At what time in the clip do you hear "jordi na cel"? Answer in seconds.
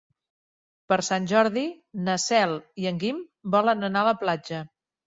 1.33-2.57